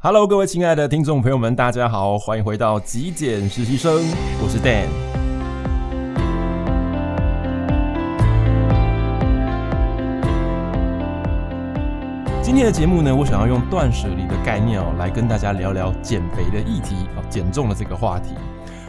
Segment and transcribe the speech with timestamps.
[0.00, 3.94] Hello，各位亲爱的听众朋友们，大家好，欢迎回到极简实习生，
[4.40, 4.86] 我是 Dan。
[12.40, 18.36] 今天的节目呢，我想要用断舍离的概念哦，来跟大家聊聊减肥的议题啊，减重的这个话题。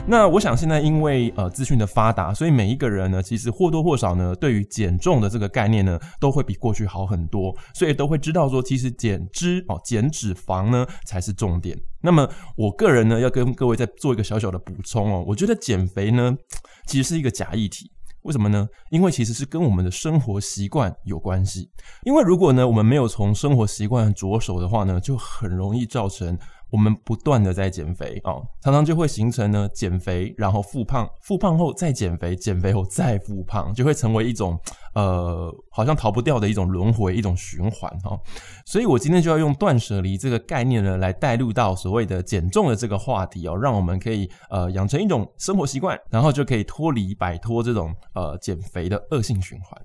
[0.07, 11.77] 那我想现在因为呃资讯的发达，所以每一个人呢，其实或多或少呢，对于减重的这个概念呢，都会比过去好很多，所以都会知道说，其实减脂哦，减脂肪呢才是重点。
[12.02, 16.35] 那么我个人呢，要跟各位再做一个小小的补充哦，我觉得减肥呢，
[16.88, 17.91] 其实是一个假议题。
[18.23, 18.68] 为什么呢？
[18.90, 21.70] 因为其实是跟我们的生活习惯有关系。
[22.04, 26.38] 因为如果呢，我们没有从生活习惯着手的话呢，就很容易造成。
[26.72, 34.60] 我们不断的在减肥哦，常常就会形成呢减肥，然后复胖，复胖后再减肥，减肥后再复胖，就会成为一种
[34.94, 38.20] 呃好像逃不掉的一种轮回，一种循环哈、哦。
[38.66, 49.82] 所以我今天就要用断舍离这个概念呢，来带入到所谓的减重的这个话题哦，让我们可以呃养成一种生活习惯，然后就可以脱离摆脱这种呃减肥的恶性循环。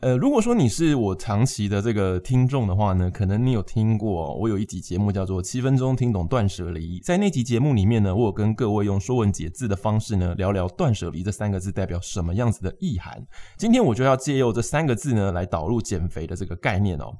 [0.00, 7.00] 呃，如果说你是我长期的这个听众的话呢，可能你有听过我有一集节目叫做《七分钟听懂断舍离》。
[7.04, 13.20] 在那集节目里面呢，我有跟各位用说文解字的方式呢，聊聊“断舍离”这三个字代表什么样子的意涵。
[13.56, 17.12] 今天我就要借用这三个字呢，来导入减肥的这个概念哦。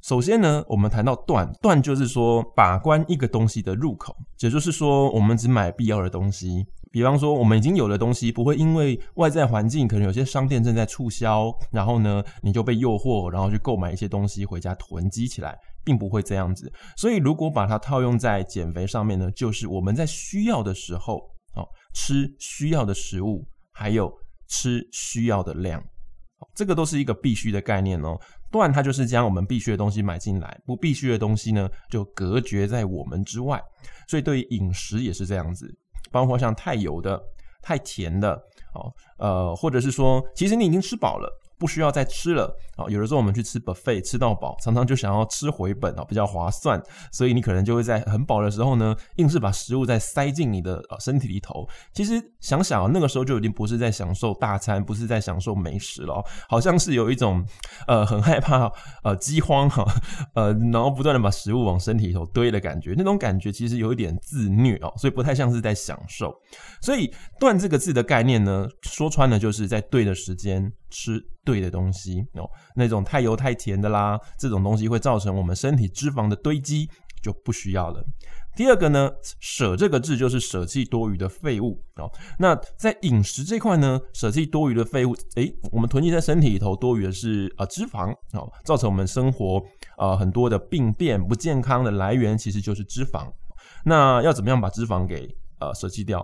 [0.00, 6.64] 首先呢，我们谈到断，断就是说把关一个东西的入口，也就是说我们只买必要的东西。
[6.92, 16.70] 比方说我们已经有的东西，不会因为外在环境，可能有些商店正在促销，然后呢你就被诱惑，然后去购买一些东西回家囤积起来，并不会这样子。
[16.96, 21.16] 所以如果把它套用在减肥上面呢，就是我们在需要的时候，
[21.54, 24.12] 哦，吃需要的食物，还有
[24.48, 25.82] 吃需要的量，
[26.54, 28.20] 这个都是一个必须的概念哦。
[28.50, 33.58] 断它就是将我们必须的东西买进来，不必须的东西呢就隔绝在我们之外。
[34.06, 35.74] 所以对于饮食也是这样子，
[36.12, 37.20] 包括像太油的、
[37.60, 38.34] 太甜的，
[38.74, 41.38] 哦，呃，或者是说，其实你已经吃饱了。
[41.58, 42.52] 不需要再吃了
[42.88, 51.68] 有的时候我们去吃 buffet 吃到饱，常常就想要吃回本啊，比较划算，所以你可能就会在很饱的时候呢，硬是把食物再塞进你的身体里头。
[51.92, 57.44] 其实想想啊，那个时候就已经不是在享受大餐，不是在享受美食了，好像是有一种
[57.86, 58.70] 呃很害怕
[59.02, 59.84] 呃饥荒哈
[60.34, 66.34] 呃，然后不断的把食物往身体里头堆的感觉，那种感觉其实有一点自虐哦，所以不太像是在享受。
[66.80, 76.88] 所以断这个字的概念呢，说穿了就是在对的时间吃对的东西哦，那种太油太甜的啦，这种东西会造成我们身体脂肪的堆积，
[77.22, 78.04] 就不需要了。
[78.54, 79.10] 第二个呢，
[79.40, 82.10] 舍这个字就是舍弃多余的废物哦。
[82.38, 89.62] 那在饮食这块呢，舍弃多余的废物，诶，我们囤积在身体里头多余的是啊、呃、脂肪哦，造成我们生活
[89.96, 93.26] 啊、很多的病变不健康的来源其实就是脂肪。
[93.86, 95.26] 那要怎么样把脂肪给
[95.58, 96.22] 呃舍弃掉？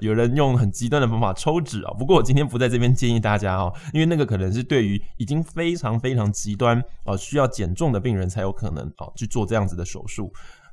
[0.00, 10.32] 有人用很极端的方法抽脂啊，不过我今天不在这边建议大家哦，因为那个可能是对于已经非常非常极端啊需要减重的病人才有可能啊去做这样子的手术，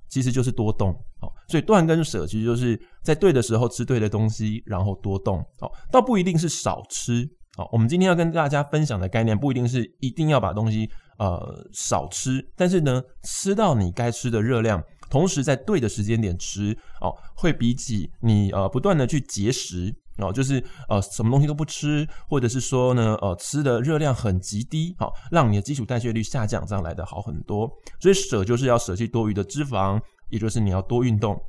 [0.09, 0.89] 其实就是多动
[1.21, 7.69] 哦，所以断跟舍其实就是在对的时候吃对的东西，然后多动哦，倒不一定是少吃哦。
[7.71, 10.89] 我们今天要跟大家分享的概念不一定是一定要把东西
[11.19, 14.83] 呃少吃，但是呢，吃到你该吃的热量。
[15.11, 27.69] 同时在对的时间点吃哦，会比起你呃不断的去节食哦，就是呃什么东西都不吃，或者是说呢呃吃的热量很极低，好让你的基础代谢率下降，这样来的好很多。
[27.99, 31.39] 所以舍就是要舍弃多余的脂肪，也就是你要多运动。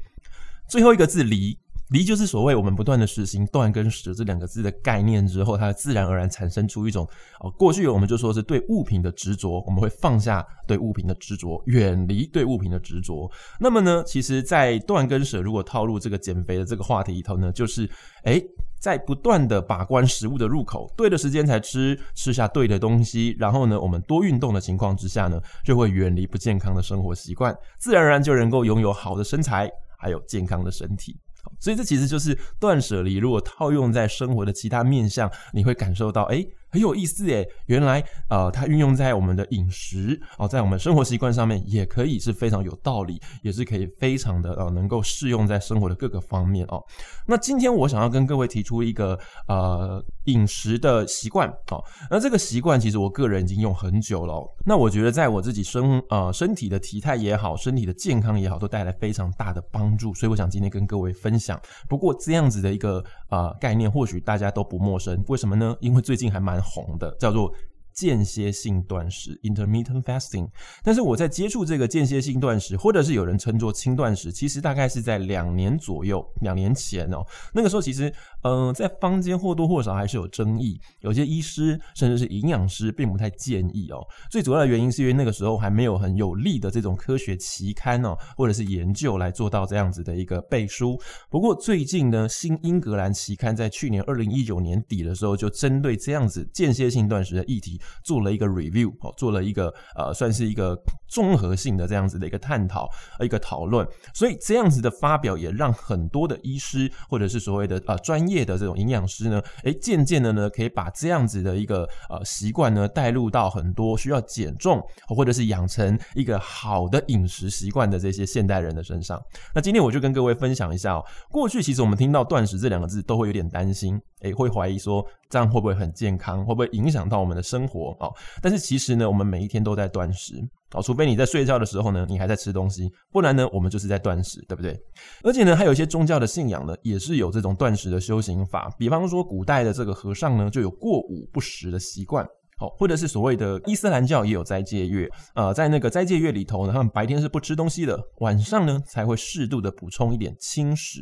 [0.69, 1.57] 最后一个字离。
[1.93, 7.07] 离就是所谓我们不断的实行断跟舍这两个字的概念之后，它自然而然产生出一种
[7.41, 13.31] 哦，过去我们就说是对物品的执着，我们会放下对物品的执着，远离对物品的执着。
[13.61, 17.87] 那么呢，其实，在断跟舍如果套入这个减肥的这个话题里头呢，就是
[18.25, 18.43] 诶，
[18.81, 31.15] 在不断的把关食物的入口，对的时间才吃，吃下对的东西，然后呢，我们多运动的情况之下呢，就会远离不健康的生活习惯，自然而然就能够拥有好的身材，还有健康的身体。
[31.63, 33.15] 所以这其实就是断舍离。
[33.15, 46.83] 如果套用在生活的其他面向，你会感受到，哎很有意思诶，原来呃，它运用在我们的饮食哦，在我们生活习惯上面也可以是非常有道理，也是可以非常的呃，能够适用在生活的各个方面哦。
[47.27, 54.43] 那今天我想要跟各位提出一个呃饮食的习惯哦，那这个习惯其实我个人已经用很久了。
[54.65, 60.15] 那我觉得在我自己身呃身体的体态也好，身体的健康也好，都带来非常大的帮助。
[60.15, 61.61] 所以我想今天跟各位分享。
[61.87, 65.23] 不过这样子的一个呃概念，或许大家都不陌生。
[65.29, 65.77] 为什么呢？
[65.81, 67.53] 因为最近还蛮红的叫做
[67.93, 70.49] 间歇性断食 （intermittent fasting）。
[70.83, 77.23] 但是我在接触这个间歇性断食，或者是有人称作轻断食，其实大概是在两年左右，两年前哦。
[77.53, 78.11] 那个时候其实，
[78.43, 84.07] 嗯、呃，在坊间或多或少还是有争议，有些医师甚至是营养师并不太建议哦。
[84.31, 91.01] 最主要的原因是因为那个时候还没有很有力的这种科学期刊哦，或者是研究来做到这样子的一个背书。
[91.29, 100.77] 不过最近呢，新英格兰期刊在去年二零一九年底的时候，就针对这样子间歇性断食的议题做了一个 review，哦做了一个呃，算是一个
[101.09, 102.89] 综合性的这样子的一个探讨，
[103.21, 103.87] 一个讨论。
[104.15, 119.21] 所以这样子的发表也让很多的医师或者是所谓的呃专业业的这种营养师呢，诶，渐渐的呢，可以把这样子的一个呃习惯呢带入到很多需要减重或者是养成一个好的饮食习惯的这些现代人的身上。
[119.55, 124.01] 那今天我就跟各位分享一下哦，过去其实我们听到断食这两个字都会有点担心。
[124.23, 128.07] 诶，会怀疑说这样会不会很健康，会不会影响到我们的生活啊？
[128.41, 130.35] 但是其实呢，我们每一天都在断食
[130.73, 134.79] 啊，除非你在睡觉的时候呢，你还在吃东西，不然呢，我们就是在断食，对不对？
[135.23, 142.27] 而且呢，还有一些宗教的信仰呢，也是有这种断食的修行法，比方说古代的这个和尚呢，就有过午不食的习惯。
[142.59, 151.01] 好或者是所谓的伊斯兰教也有斋戒月，呃，在那个斋戒月里头呢，他们白天是不吃东西的，晚上呢才会适度的补充一点轻食。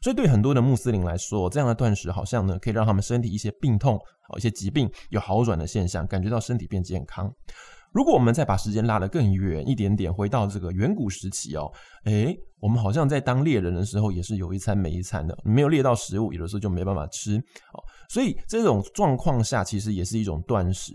[0.00, 4.00] 所以对很多的穆斯林来说，这样的断食好像呢可以让他们身体一些病痛、
[4.38, 7.30] 一些疾病有好转的现象，感觉到身体变健康。
[7.92, 11.70] 如果我们再把时间拉得更远一点点，回到这个远古时期哦，
[12.04, 17.78] 诶，我们好像在当猎人的时候也是有一餐没一餐的，没有猎到食物，有的时候就没办法吃哦。
[18.08, 20.92] 所以这种状况下，其实也是一种断食。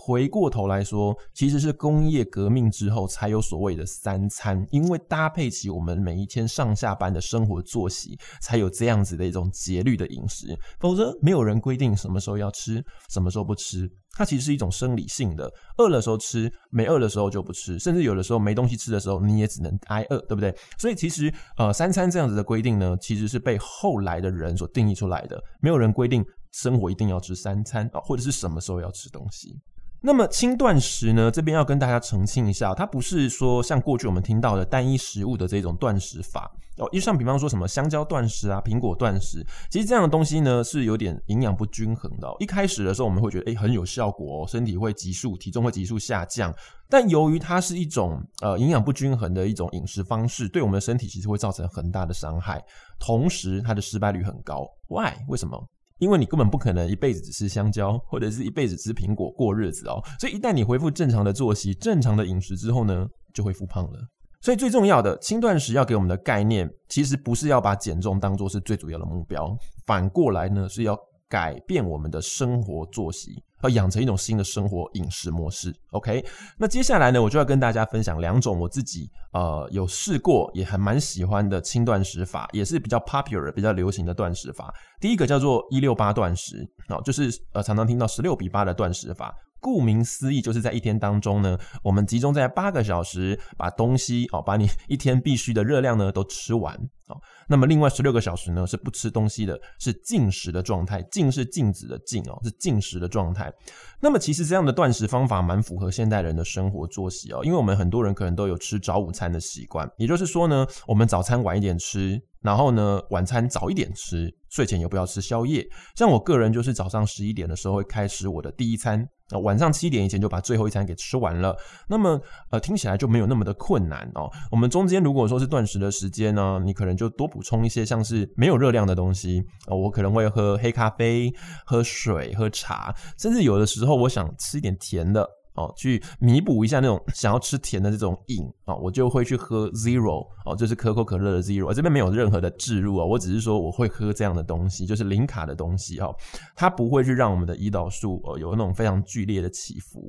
[0.00, 10.56] 回过头来说，其实是工业革命之后才有所谓的三餐，因为搭配起我们每一天上下班的生活作息，才有这样子的一种节律的饮食。
[10.78, 13.90] 否则，没有人规定什么时候要吃，什么时候不吃。
[14.12, 20.54] 它其实是一种生理性的，饿的时候吃，没饿的时候就不吃，甚至有的时候没东西吃的时候，你也只能挨饿，对不对？
[20.78, 25.40] 所以其实呃，三餐这样子的规定呢，其实是被后来的人所定义出来的。
[25.60, 29.54] 没有人规定生活一定要吃三餐啊，或者是什么时候要吃东西。
[30.00, 42.28] 那么轻断食呢，这边要跟大家澄清一下，它不是说像过去我们听到的单一食物的这种断食法哦，就像比方说什么香蕉断食啊、苹果断食，其实这样的东西呢是有点营养不均衡的。
[42.38, 46.54] 一开始的时候我们会觉得诶很有效果哦，身体会急速，体重会急速下降，
[46.88, 52.62] 但由于它是一种呃营养不均衡的一种饮食方式，对我们的身体其实会造成很大的伤害，
[53.00, 54.64] 同时它的失败率很高。
[54.86, 55.14] Why？
[55.26, 55.60] 为什么？
[55.98, 60.02] 因为你根本不可能一辈子只吃香蕉，或者是一辈子吃苹果过日子哦。
[60.18, 63.98] 所以一旦你恢复正常的作息、正常的饮食之后呢，就会复胖了。
[64.40, 70.96] 所以最重要的轻断食要给我们的概念，其实不是要把减重当做是最主要的目标，反过来呢是要
[71.28, 73.42] 改变我们的生活作息。
[73.62, 76.24] 要养成一种新的生活饮食模式，OK？
[76.56, 84.72] 那接下来呢，我就要跟大家分享两种我自己呃有试过也还蛮喜欢的轻断食法，也是比较 popular、比较流行的断食法。
[85.00, 89.34] 第一个叫做一六八断食，哦，就是呃常常听到十六比八的断食法。
[89.60, 96.74] 顾名思义，就是在一天当中呢，我们集中在八个小时把东西哦，把你一天必须的热量呢都吃完
[97.08, 97.16] 哦。
[97.48, 101.02] 那么另外十六个小时呢是不吃东西的，是禁食的状态。
[101.10, 103.52] 禁是禁止的禁哦，是禁食的状态。
[104.00, 115.66] 那么其实这样的断食方法蛮符合现代人的生活作息哦，因为我们很多人可能都有吃早午餐的习惯，也就是说呢，我们早餐晚一点吃，然后呢晚餐早一点吃，睡前也不要吃宵夜。
[115.94, 119.08] 像我个人就是早上十一点的时候会开始我的第一餐。
[119.30, 121.54] 啊，晚上七点以前就把最后一餐给吃完了，
[121.86, 124.26] 那么呃听起来就没有那么的困难哦。
[124.50, 131.30] 我们中间如果说是断食的时间呢，你可能就多补充一些像是没有热量的东西啊，我可能会喝黑咖啡、
[131.66, 135.28] 喝水、喝茶，甚至有的时候我想吃一点甜的。
[135.58, 141.74] 哦，去弥补一下那种想要吃甜的这种瘾啊，我就会去喝 Zero 哦，就是可口可乐的 Zero。
[141.74, 146.14] 这边没有任何的置入啊，我只是说我会喝这样的东西，就是零卡的东西哦，
[146.54, 150.08] 它不会去让我们的胰岛素呃有那种非常剧烈的起伏。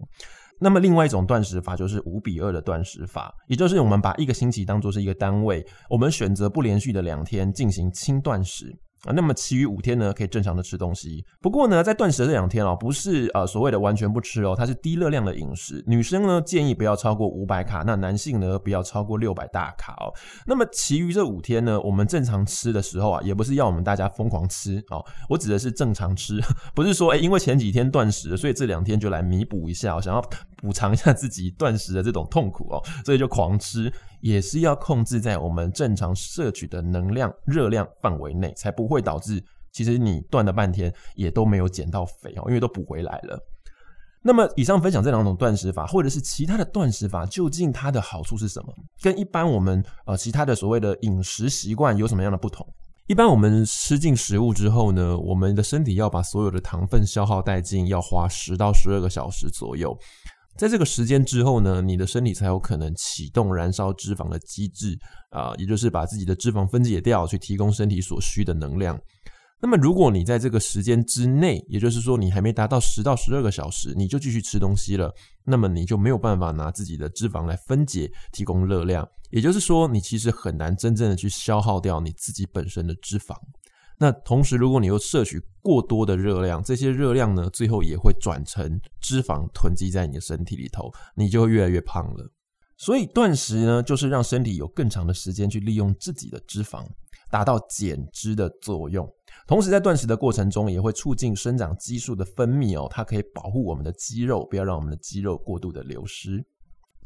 [0.61, 8.77] 那么另外一种断食法就是五比二的断食法，也就是我们把一个星期当作是一个单位，我们选择不连续的两天进行轻断食。
[9.05, 11.25] 啊，那么其余五天呢，可以正常的吃东西。
[11.41, 15.83] 不过呢，在断食的这两天哦，不是呃所谓的完全不吃哦，它是低热量的饮食。
[15.87, 20.13] 女生呢建议不要超过五百卡，那男性呢不要超过六百大卡哦。
[20.45, 26.39] 那么其余这五天呢，我们正常吃的时候啊，也不是要我们大家疯狂吃哦，我指的是正常吃，
[26.75, 30.21] 不是说诶因为前几天断食，所以这两天就来弥补一下，我想要
[30.57, 33.91] 补偿一下自己断食的这种痛苦哦，所以就狂吃。
[34.21, 43.39] 也是要控制在我们正常摄取的能量热量范围内，才不会导致其实你断了半天也都没有减到肥哦，因为都补回来了。
[44.21, 48.73] 那么，以上分享这两种断食法，或者是其他的断食法，究竟它的好处是什么？
[49.01, 52.67] 跟一般我们呃其他的所谓的饮食习惯有什么样的不同？
[53.07, 59.97] 一般我们吃进食物之后呢，我们的身体要把所有的糖分消耗殆尽，要花十到十二个小时左右。
[60.59, 64.99] 在这个时间之后呢，你的身体才有可能启动燃烧脂肪的机制
[65.29, 68.99] 啊，也就是把自己的脂肪分解掉，去提供身体所需的能量。
[69.61, 75.09] 那么，如果你在这个时间之内，也就是说你还没达到十到十二个小时，你就继续吃东西了，
[75.45, 79.07] 那么你就没有办法拿自己的脂肪来分解，提供热量。
[79.31, 83.33] 也就是说，你其实很难真正的去消耗掉你自己本身的脂肪。
[84.01, 92.31] 那同时，如果你又摄取过多的热量，这些热量呢，最后也会转成脂肪囤积在你的身体里头，你就会越来越胖了。
[92.77, 96.85] 所以断食呢，就是让身体有更长的时间去利用自己的脂肪，
[97.29, 99.05] 达到减脂的作用。
[99.45, 106.41] 同时，在断食的过程中，也会促进生长激素的分泌哦，它可以保护我们的肌肉，不要让我们的肌肉过度的流失。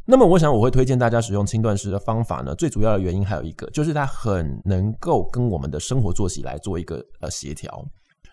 [0.05, 7.83] 那么，我想我会推荐大家使用轻断食的方法呢，最主要的原因还有一个，就是它很能够跟我们的生活作息来做一个呃协调。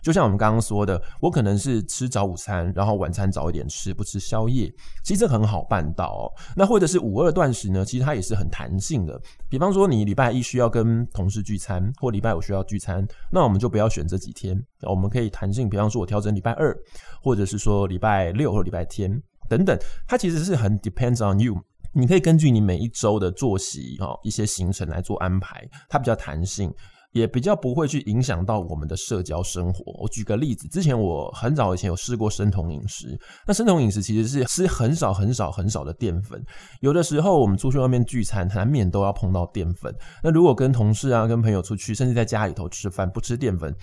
[0.03, 4.67] 就像我们刚刚说的，我可能是吃早午餐，然后晚餐早一点吃，不吃宵夜，
[5.05, 6.25] 其实这很好办到哦。
[6.57, 9.21] 那或者是五二断食呢，其实它也是很弹性的。
[9.47, 14.59] 比方说，你礼拜一需要跟同事聚餐，或礼拜五需要聚餐，那我们就不要选这几天，
[14.89, 15.69] 我们可以弹性。
[15.69, 16.75] 比方说，我调整礼拜二，
[17.21, 19.11] 或者是说礼拜六或礼拜天
[19.51, 19.77] 等等，
[20.07, 21.55] 它其实是很 depends on you。
[21.93, 26.73] 你可以根据你每一周的作息哦，一些行程来做安排，它比较弹性。
[27.13, 29.91] 也比较不会去影响到我们的社交生活。
[30.01, 33.19] 我举个例子，之前我很早以前有试过生酮饮食。
[33.45, 36.41] 那生酮饮食其实是吃很少很少很少的淀粉。
[36.79, 39.93] 有的时候我们出去外面聚餐，难免都要碰到淀粉。
[40.23, 43.75] 那如果跟同事啊、跟朋友出去，甚至在家里头吃饭不吃淀粉。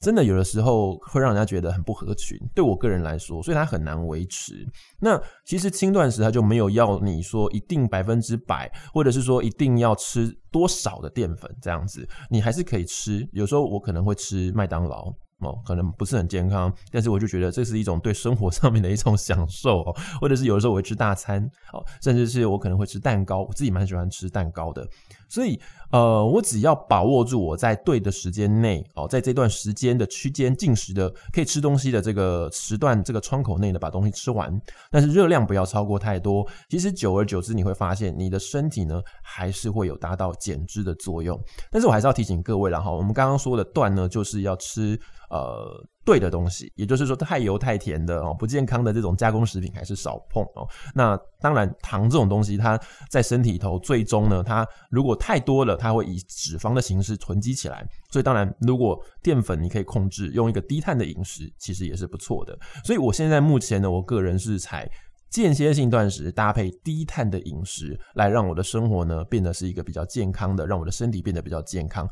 [0.00, 4.66] 真的有的时候会让人家觉得很不合群，对我个人来说，所以它很难维持。
[5.00, 13.28] 那其实轻断食它就没有要你说一定百分之百，或者是说一定要吃多少的淀粉这样子，你还是可以吃。
[13.32, 15.12] 有时候我可能会吃麦当劳。
[15.40, 21.40] 哦，可能不是很健康，但是我就觉得这是一种对生活上面的一种享受哦，或者是有的时候我会吃大餐，
[21.72, 24.84] 哦，甚至是我可能会吃蛋糕，我自己蛮喜欢吃蛋糕的，
[25.28, 25.58] 所以
[25.92, 41.40] 呃，我只要把握住我在对的时间内，哦，在这段时间的区间进食的可以吃东西的这个时段这个窗口内的，把东西吃完，但是热量不要超过太多，其实久而久之你会发现你的身体呢还是会有达到减脂的作用，
[41.70, 44.98] 但是我还是要提醒各位了哈，我们刚刚说的断呢就是要吃。
[45.30, 50.66] 呃，对的东西，也就是说太油太甜的哦，不健康的这种加工食品还是少碰哦。
[50.94, 52.80] 那当然，糖这种东西，它
[53.10, 57.86] 在身体里头最终呢，它如果太多了，它会以脂肪的形式囤积起来。
[58.10, 62.58] 所以当然，如果淀粉你可以控制，用一个低碳的饮食，其实也是不错的。
[62.82, 64.90] 所以我现在目前呢，我个人是采
[65.28, 72.08] 间歇性断食搭配低碳的饮食，来让我的生活呢变得是一个比较健康的，让我的身体变得比较健康。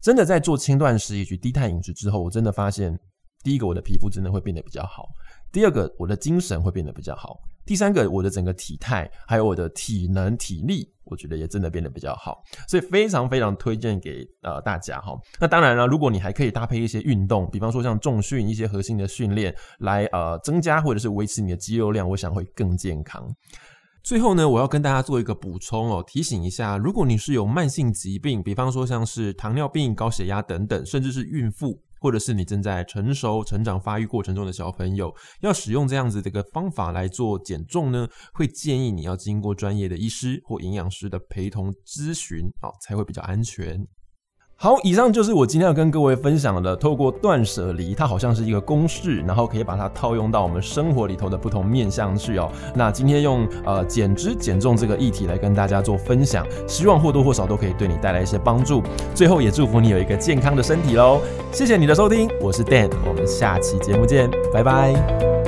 [0.00, 2.98] 真的在做轻断食以及低碳饮食之后，我真的发现，
[3.42, 5.08] 第一个我的皮肤真的会变得比较好，
[5.52, 15.18] 第二个我的精神会变得比较好，第三个我的整个体态还有我的体能体力，我觉得也真的变得比较好，所以非常非常推荐给呃大家哈。
[15.38, 23.28] 那当然了，如果你还可以搭配一些运动，比方说像重训一些核心的训练，来呃增加或者是维持你的肌肉量，我想会更健康。
[24.02, 43.86] 最后呢，我要跟大家做一个补充哦，提醒一下，如果你是有慢性疾病，比方说像是糖尿病、高血压等等，甚至是孕妇，或者是你正在成熟、成长、发育过程中的小朋友，要使用这样子的一个方法来做减重呢，会建议你要经过专业的医师或营养师的陪同咨询哦，才会比较安全。
[44.62, 52.52] 好，以上就是我今天要跟各位分享的，透过断舍离，它好像是一个公式，然后可以把它套用到我们生活里头的不同面向去哦。
[52.74, 58.82] 那今天用呃减脂减重这个议题来跟大家做分享，希望或多或少都可以对你带来一些帮助。
[59.14, 61.22] 最后也祝福你有一个健康的身体喽。
[61.50, 65.39] 谢谢你的收听，我是 Dan，我们下期节目见，拜拜。